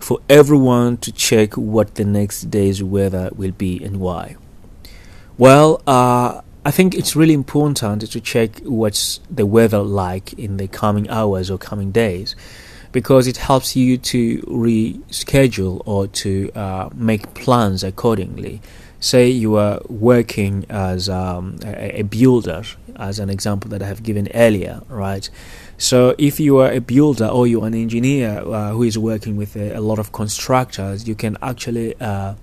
For 0.00 0.20
everyone 0.28 0.96
to 0.98 1.12
check 1.12 1.56
what 1.56 1.94
the 1.94 2.04
next 2.04 2.50
day's 2.50 2.82
weather 2.82 3.30
will 3.34 3.52
be 3.52 3.82
and 3.82 4.00
why? 4.00 4.36
Well, 5.38 5.82
uh, 5.86 6.40
I 6.64 6.70
think 6.70 6.94
it's 6.94 7.16
really 7.16 7.32
important 7.32 8.10
to 8.10 8.20
check 8.20 8.58
what's 8.60 9.20
the 9.30 9.46
weather 9.46 9.78
like 9.78 10.34
in 10.34 10.58
the 10.58 10.68
coming 10.68 11.08
hours 11.08 11.50
or 11.50 11.56
coming 11.56 11.90
days 11.90 12.36
because 12.92 13.26
it 13.26 13.38
helps 13.38 13.76
you 13.76 13.96
to 13.96 14.38
reschedule 14.42 15.80
or 15.86 16.06
to 16.08 16.50
uh, 16.54 16.90
make 16.94 17.32
plans 17.34 17.84
accordingly. 17.84 18.60
Say 18.98 19.30
you 19.30 19.56
are 19.56 19.80
working 19.88 20.66
as 20.68 21.08
um, 21.08 21.58
a, 21.64 22.00
a 22.00 22.02
builder, 22.02 22.64
as 22.96 23.18
an 23.18 23.30
example 23.30 23.70
that 23.70 23.82
I 23.82 23.86
have 23.86 24.02
given 24.02 24.28
earlier, 24.34 24.82
right? 24.88 25.30
So 25.80 26.14
if 26.18 26.38
you 26.38 26.58
are 26.58 26.70
a 26.70 26.78
builder 26.78 27.24
or 27.26 27.46
you're 27.46 27.66
an 27.66 27.72
engineer 27.72 28.40
uh, 28.40 28.72
who 28.72 28.82
is 28.82 28.98
working 28.98 29.36
with 29.36 29.56
a, 29.56 29.78
a, 29.78 29.80
lot 29.80 29.98
of 29.98 30.12
constructors, 30.12 31.08
you 31.08 31.14
can 31.14 31.38
actually 31.40 31.98
uh, 31.98 32.34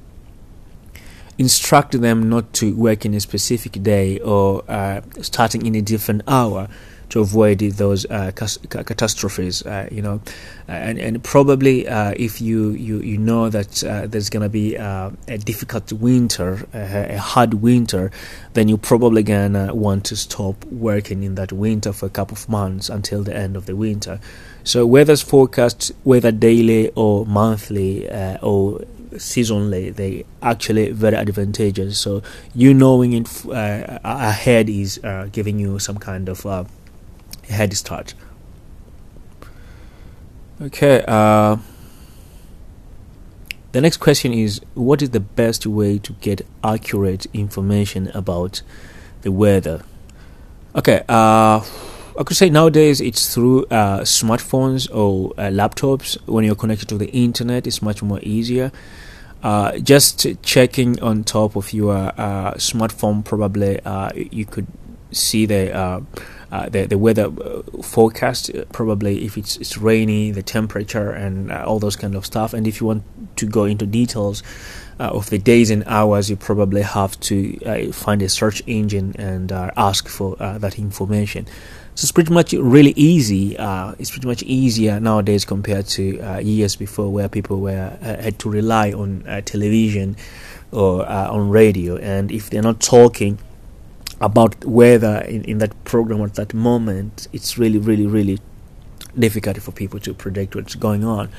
instruct 1.37 2.01
them 2.01 2.29
not 2.29 2.51
to 2.53 2.75
work 2.75 3.05
in 3.05 3.13
a 3.13 3.19
specific 3.19 3.83
day 3.83 4.19
or 4.21 4.63
uh, 4.67 5.01
starting 5.21 5.67
in 5.67 5.75
a 5.75 5.83
different 5.83 6.23
hour 6.27 6.67
to 7.09 7.21
avoid 7.21 7.59
those 7.59 8.05
uh, 8.05 8.31
catastrophes. 8.33 9.65
Uh, 9.65 9.87
you 9.91 10.01
know, 10.01 10.21
uh, 10.67 10.71
and 10.71 10.99
and 10.99 11.23
probably 11.23 11.87
uh, 11.87 12.13
if 12.17 12.41
you, 12.41 12.71
you 12.71 12.99
you 12.99 13.17
know 13.17 13.49
that 13.49 13.83
uh, 13.83 14.07
there's 14.07 14.29
gonna 14.29 14.49
be 14.49 14.77
uh, 14.77 15.11
a 15.27 15.37
difficult 15.37 15.91
winter, 15.93 16.67
a 16.73 17.17
hard 17.17 17.55
winter, 17.55 18.11
then 18.53 18.67
you're 18.67 18.77
probably 18.77 19.23
gonna 19.23 19.73
want 19.73 20.03
to 20.05 20.15
stop 20.15 20.63
working 20.65 21.23
in 21.23 21.35
that 21.35 21.51
winter 21.51 21.93
for 21.93 22.05
a 22.05 22.09
couple 22.09 22.35
of 22.35 22.47
months 22.49 22.89
until 22.89 23.23
the 23.23 23.35
end 23.35 23.55
of 23.55 23.65
the 23.65 23.75
winter. 23.75 24.19
So 24.63 24.85
weather's 24.85 25.21
forecast, 25.21 25.93
whether 26.03 26.31
daily 26.31 26.89
or 26.95 27.25
monthly 27.25 28.09
or 28.41 28.81
seasonally, 29.13 29.95
they 29.95 30.25
actually 30.41 30.91
very 30.91 31.15
advantageous. 31.15 31.97
So 31.97 32.21
you 32.53 32.73
knowing 32.73 33.13
it 33.13 33.29
ahead 33.45 34.69
is 34.69 34.99
giving 35.31 35.57
you 35.57 35.79
some 35.79 35.97
kind 35.97 36.27
of 36.27 36.45
head 37.49 37.73
start. 37.73 38.13
Okay, 40.59 41.03
uh, 41.07 41.57
the 43.73 43.81
next 43.81 43.97
question 43.97 44.33
is 44.33 44.61
What 44.73 45.01
is 45.01 45.11
the 45.11 45.19
best 45.19 45.67
way 45.67 45.99
to 45.99 46.13
get 46.13 46.41
accurate 46.63 47.27
information 47.33 48.09
about 48.13 48.61
the 49.21 49.31
weather? 49.31 49.83
Okay, 50.75 51.03
uh, 51.07 51.61
I 52.19 52.23
could 52.25 52.37
say 52.37 52.49
nowadays 52.49 53.01
it's 53.01 53.33
through 53.33 53.65
uh, 53.65 54.01
smartphones 54.01 54.89
or 54.93 55.33
uh, 55.37 55.49
laptops. 55.51 56.17
When 56.27 56.43
you're 56.43 56.55
connected 56.55 56.89
to 56.89 56.97
the 56.97 57.09
internet, 57.11 57.67
it's 57.67 57.81
much 57.81 58.01
more 58.01 58.19
easier. 58.23 58.71
Uh, 59.43 59.77
just 59.77 60.25
checking 60.41 60.99
on 61.03 61.23
top 61.23 61.55
of 61.55 61.71
your 61.71 61.95
uh, 61.95 62.53
smartphone, 62.55 63.23
probably 63.23 63.79
you 64.31 64.45
could 64.45 64.65
see 65.11 65.45
the 65.45 65.73
uh, 66.49 66.69
the 66.69 66.85
the 66.85 66.97
weather 66.97 67.25
uh, 67.25 67.61
forecast 67.81 68.49
uh, 68.55 68.63
probably 68.71 69.25
if 69.25 69.37
it's 69.37 69.57
it's 69.57 69.77
rainy 69.77 70.31
the 70.31 70.41
temperature 70.41 71.11
and 71.11 71.51
uh, 71.51 71.63
all 71.67 71.79
those 71.79 71.95
kind 71.95 72.15
of 72.15 72.25
stuff 72.25 72.53
and 72.53 72.65
if 72.67 72.79
you 72.79 72.87
want 72.87 73.03
to 73.35 73.45
go 73.45 73.65
into 73.65 73.85
details 73.85 74.43
uh, 74.99 75.09
of 75.09 75.29
the 75.29 75.37
days 75.37 75.69
and 75.69 75.83
hours 75.87 76.29
you 76.29 76.37
probably 76.37 76.81
have 76.81 77.19
to 77.19 77.91
find 77.91 78.21
a 78.21 78.29
search 78.29 78.63
engine 78.65 79.13
and 79.19 79.51
ask 79.51 80.07
for 80.07 80.35
that 80.37 80.79
information 80.79 81.45
So 81.97 82.05
it's 82.05 82.11
pretty 82.11 82.31
much 82.31 82.53
really 82.53 82.93
easy. 82.95 83.57
Uh, 83.57 83.95
it's 83.97 84.11
pretty 84.11 84.27
much 84.27 84.43
easier 84.43 84.99
nowadays 84.99 85.45
compared 85.45 85.87
to 85.97 86.19
uh, 86.19 86.37
years 86.37 86.75
before, 86.75 87.11
where 87.11 87.27
people 87.27 87.59
were 87.59 87.97
uh, 88.03 88.21
had 88.21 88.37
to 88.37 88.51
rely 88.51 88.91
on 88.91 89.27
uh, 89.27 89.41
television 89.41 90.15
or 90.71 91.09
uh, 91.09 91.31
on 91.31 91.49
radio, 91.49 91.97
and 91.97 92.31
if 92.31 92.51
they're 92.51 92.61
not 92.61 92.79
talking 92.79 93.39
about 94.19 94.65
weather 94.65 95.19
in, 95.27 95.43
in 95.43 95.57
that 95.59 95.83
program 95.83 96.21
at 96.23 96.35
that 96.35 96.53
moment, 96.53 97.27
it's 97.33 97.57
really, 97.57 97.77
really, 97.77 98.07
really 98.07 98.39
difficult 99.17 99.57
for 99.61 99.71
people 99.71 99.99
to 99.99 100.13
predict 100.13 100.55
what's 100.55 100.75
going 100.75 101.03
on. 101.03 101.29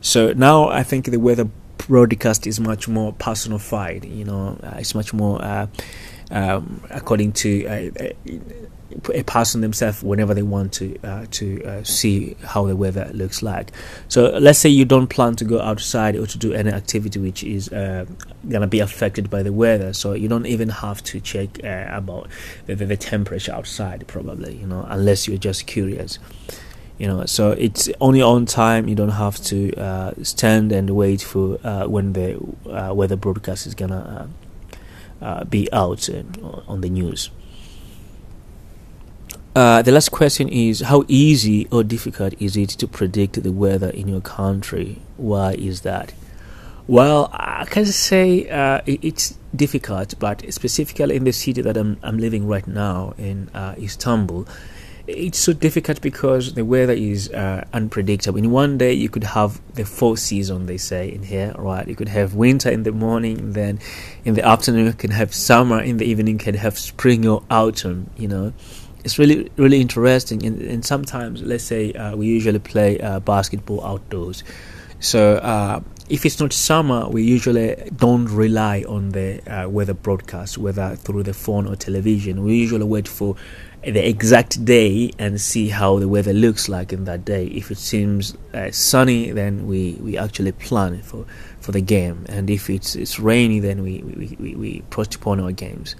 So 0.00 0.32
now 0.32 0.68
I 0.68 0.82
think 0.82 1.06
the 1.06 1.18
weather 1.18 1.48
broadcast 1.78 2.46
is 2.46 2.60
much 2.60 2.88
more 2.88 3.12
personified. 3.12 4.04
You 4.04 4.24
know, 4.24 4.58
uh, 4.62 4.76
it's 4.78 4.94
much 4.94 5.12
more 5.12 5.42
uh, 5.42 5.66
um, 6.30 6.82
according 6.90 7.32
to 7.32 7.66
uh, 7.66 8.12
a 9.14 9.22
person 9.22 9.60
themselves 9.60 10.02
whenever 10.02 10.32
they 10.32 10.42
want 10.42 10.72
to 10.72 10.98
uh, 11.04 11.26
to 11.30 11.62
uh, 11.64 11.82
see 11.84 12.36
how 12.42 12.66
the 12.66 12.74
weather 12.74 13.10
looks 13.12 13.42
like. 13.42 13.70
So 14.08 14.30
let's 14.38 14.58
say 14.58 14.70
you 14.70 14.84
don't 14.84 15.08
plan 15.08 15.36
to 15.36 15.44
go 15.44 15.60
outside 15.60 16.16
or 16.16 16.26
to 16.26 16.38
do 16.38 16.52
any 16.52 16.70
activity 16.70 17.18
which 17.18 17.44
is 17.44 17.70
uh, 17.70 18.06
gonna 18.48 18.66
be 18.66 18.80
affected 18.80 19.28
by 19.28 19.42
the 19.42 19.52
weather. 19.52 19.92
So 19.92 20.14
you 20.14 20.28
don't 20.28 20.46
even 20.46 20.70
have 20.70 21.02
to 21.04 21.20
check 21.20 21.62
uh, 21.62 21.86
about 21.90 22.28
the, 22.66 22.74
the, 22.74 22.96
temperature 22.96 23.52
outside, 23.52 24.06
probably. 24.06 24.56
You 24.56 24.66
know, 24.66 24.86
unless 24.88 25.28
you're 25.28 25.38
just 25.38 25.66
curious. 25.66 26.18
You 26.98 27.06
know, 27.06 27.26
so 27.26 27.52
it's 27.52 27.88
only 28.00 28.22
on 28.22 28.46
time. 28.46 28.88
You 28.88 28.96
don't 28.96 29.10
have 29.10 29.36
to 29.44 29.72
uh, 29.76 30.12
stand 30.22 30.72
and 30.72 30.90
wait 30.90 31.22
for 31.22 31.58
uh, 31.62 31.86
when 31.86 32.14
the 32.14 32.38
weather 32.92 33.16
broadcast 33.16 33.66
is 33.66 33.74
gonna 33.74 34.28
be 35.48 35.70
out 35.72 36.08
on 36.66 36.80
the 36.80 36.88
news. 36.88 37.30
Uh, 39.54 39.82
the 39.82 39.90
last 39.90 40.10
question 40.10 40.48
is 40.48 40.80
How 40.80 41.04
easy 41.08 41.66
or 41.72 41.82
difficult 41.82 42.34
is 42.40 42.56
it 42.56 42.68
to 42.70 42.86
predict 42.86 43.42
the 43.42 43.52
weather 43.52 43.90
in 43.90 44.06
your 44.08 44.20
country? 44.20 45.00
Why 45.16 45.54
is 45.54 45.80
that? 45.82 46.12
Well, 46.86 47.28
I 47.32 47.66
can 47.66 47.86
say 47.86 48.48
uh, 48.48 48.80
it's 48.86 49.38
difficult, 49.54 50.14
but 50.18 50.44
specifically 50.52 51.16
in 51.16 51.24
the 51.24 51.32
city 51.32 51.60
that 51.62 51.76
I'm, 51.76 51.98
I'm 52.02 52.18
living 52.18 52.46
right 52.46 52.66
now 52.66 53.14
in 53.18 53.50
uh, 53.50 53.74
Istanbul, 53.78 54.46
it's 55.06 55.38
so 55.38 55.54
difficult 55.54 56.00
because 56.02 56.54
the 56.54 56.64
weather 56.64 56.92
is 56.92 57.30
uh, 57.30 57.66
unpredictable. 57.72 58.38
In 58.38 58.50
one 58.50 58.78
day, 58.78 58.92
you 58.92 59.08
could 59.08 59.24
have 59.24 59.60
the 59.74 59.84
four 59.84 60.16
season, 60.18 60.66
they 60.66 60.76
say 60.76 61.10
in 61.10 61.22
here, 61.22 61.54
right? 61.58 61.86
You 61.88 61.96
could 61.96 62.08
have 62.08 62.34
winter 62.34 62.70
in 62.70 62.82
the 62.82 62.92
morning, 62.92 63.52
then 63.52 63.80
in 64.24 64.34
the 64.34 64.46
afternoon, 64.46 64.86
you 64.86 64.92
can 64.92 65.10
have 65.10 65.34
summer, 65.34 65.80
in 65.80 65.96
the 65.96 66.04
evening, 66.04 66.34
you 66.34 66.44
can 66.44 66.54
have 66.54 66.78
spring 66.78 67.26
or 67.26 67.42
autumn, 67.50 68.10
you 68.16 68.28
know 68.28 68.52
it's 69.08 69.18
really 69.18 69.50
really 69.56 69.80
interesting. 69.80 70.44
And, 70.44 70.60
and 70.60 70.84
sometimes 70.84 71.40
let's 71.42 71.64
say 71.64 71.92
uh, 71.94 72.14
we 72.14 72.26
usually 72.26 72.58
play 72.58 73.00
uh, 73.00 73.20
basketball 73.20 73.82
outdoors. 73.82 74.44
So 75.00 75.36
uh, 75.36 75.80
if 76.10 76.26
it's 76.26 76.38
not 76.40 76.52
summer 76.52 77.08
we 77.08 77.22
usually 77.22 77.74
don't 77.96 78.26
rely 78.26 78.84
on 78.86 79.10
the 79.10 79.40
uh, 79.50 79.66
weather 79.68 79.94
broadcast 79.94 80.58
whether 80.58 80.94
through 80.96 81.22
the 81.22 81.32
phone 81.32 81.66
or 81.66 81.74
television. 81.74 82.44
We 82.44 82.56
usually 82.56 82.84
wait 82.84 83.08
for 83.08 83.36
the 83.82 84.06
exact 84.06 84.62
day 84.66 85.10
and 85.18 85.40
see 85.40 85.68
how 85.70 85.98
the 86.00 86.08
weather 86.08 86.34
looks 86.34 86.68
like 86.68 86.92
in 86.92 87.04
that 87.04 87.24
day. 87.24 87.46
If 87.46 87.70
it 87.70 87.78
seems 87.78 88.36
uh, 88.52 88.70
sunny 88.72 89.30
then 89.30 89.66
we, 89.66 89.96
we 90.02 90.18
actually 90.18 90.52
plan 90.52 91.00
for, 91.00 91.24
for 91.60 91.72
the 91.72 91.80
game. 91.80 92.26
And 92.28 92.50
if 92.50 92.68
it's, 92.68 92.94
it's 92.94 93.18
rainy 93.18 93.60
then 93.60 93.82
we, 93.82 94.02
we, 94.02 94.36
we, 94.38 94.54
we 94.54 94.82
postpone 94.90 95.40
our 95.40 95.52
games 95.52 95.96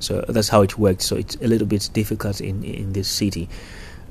so 0.00 0.24
that's 0.28 0.48
how 0.48 0.62
it 0.62 0.78
works. 0.78 1.06
So 1.06 1.16
it's 1.16 1.36
a 1.36 1.48
little 1.48 1.66
bit 1.66 1.88
difficult 1.92 2.40
in 2.40 2.64
in 2.64 2.92
this 2.92 3.08
city. 3.08 3.48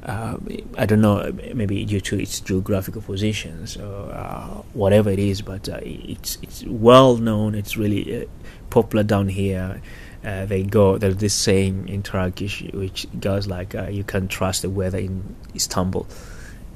Uh, 0.03 0.38
I 0.77 0.86
don't 0.86 1.01
know, 1.01 1.34
maybe 1.53 1.84
due 1.84 2.00
to 2.00 2.20
its 2.20 2.39
geographical 2.39 3.01
position, 3.01 3.67
so 3.67 4.10
uh, 4.13 4.62
whatever 4.74 5.10
it 5.10 5.20
is, 5.20 5.41
but 5.41 5.67
uh, 5.67 5.79
it's 5.82 6.38
it's 6.41 6.63
well 6.65 7.17
known. 7.17 7.56
It's 7.56 7.75
really 7.75 8.22
uh, 8.22 8.25
popular 8.70 9.03
down 9.03 9.27
here. 9.27 9.81
Uh, 10.24 10.46
they 10.46 10.64
go. 10.64 10.98
There's 10.98 11.18
this 11.18 11.33
saying 11.33 11.90
in 11.90 12.03
Turkish 12.03 12.64
which 12.74 13.07
goes 13.20 13.48
like, 13.48 13.75
uh, 13.75 13.88
"You 13.90 14.03
can't 14.03 14.29
trust 14.29 14.62
the 14.62 14.70
weather 14.70 14.98
in 14.98 15.35
Istanbul." 15.55 16.07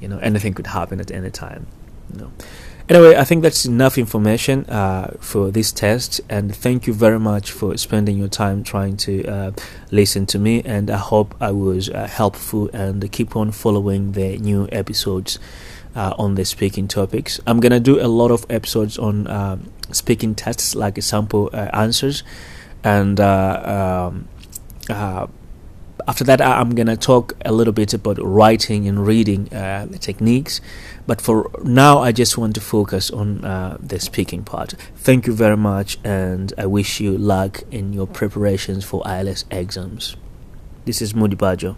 You 0.00 0.08
know, 0.08 0.18
anything 0.18 0.52
could 0.52 0.66
happen 0.66 1.00
at 1.00 1.10
any 1.10 1.30
time. 1.30 1.66
You 2.12 2.20
know. 2.22 2.32
Anyway, 2.88 3.16
I 3.16 3.24
think 3.24 3.42
that's 3.42 3.64
enough 3.64 3.96
information 3.96 4.64
uh, 4.66 5.14
for 5.20 5.50
this 5.50 5.70
test, 5.70 6.20
and 6.28 6.54
thank 6.54 6.86
you 6.86 6.92
very 6.92 7.18
much 7.20 7.52
for 7.52 7.76
spending 7.76 8.18
your 8.18 8.28
time 8.28 8.64
trying 8.64 8.96
to 8.98 9.24
uh, 9.24 9.52
listen 9.90 10.26
to 10.26 10.38
me. 10.38 10.62
And 10.64 10.90
I 10.90 10.96
hope 10.96 11.34
I 11.40 11.52
was 11.52 11.88
uh, 11.88 12.06
helpful 12.08 12.68
and 12.72 13.10
keep 13.12 13.36
on 13.36 13.52
following 13.52 14.12
the 14.12 14.36
new 14.38 14.68
episodes 14.72 15.38
uh, 15.94 16.14
on 16.18 16.34
the 16.34 16.44
speaking 16.44 16.88
topics. 16.88 17.40
I'm 17.46 17.60
gonna 17.60 17.80
do 17.80 18.00
a 18.00 18.08
lot 18.08 18.30
of 18.30 18.44
episodes 18.50 18.98
on 18.98 19.28
um, 19.28 19.70
speaking 19.92 20.34
tests, 20.34 20.74
like 20.74 21.00
sample 21.02 21.50
uh, 21.52 21.68
answers, 21.72 22.24
and 22.82 23.20
uh, 23.20 24.10
um, 24.10 24.28
after 26.06 26.24
that, 26.24 26.40
I'm 26.40 26.74
gonna 26.74 26.96
talk 26.96 27.34
a 27.44 27.52
little 27.52 27.72
bit 27.72 27.94
about 27.94 28.18
writing 28.20 28.88
and 28.88 29.06
reading 29.06 29.46
techniques. 30.00 30.60
But 31.06 31.20
for 31.20 31.50
now, 31.64 31.98
I 31.98 32.12
just 32.12 32.38
want 32.38 32.54
to 32.54 32.60
focus 32.60 33.10
on 33.10 33.44
uh, 33.44 33.76
the 33.80 33.98
speaking 33.98 34.44
part. 34.44 34.74
Thank 34.96 35.26
you 35.26 35.32
very 35.32 35.56
much, 35.56 35.98
and 36.04 36.52
I 36.56 36.66
wish 36.66 37.00
you 37.00 37.16
luck 37.18 37.62
in 37.70 37.92
your 37.92 38.06
preparations 38.06 38.84
for 38.84 39.02
IELTS 39.02 39.44
exams. 39.50 40.16
This 40.84 41.02
is 41.02 41.14
Moody 41.14 41.36
Bajo. 41.36 41.76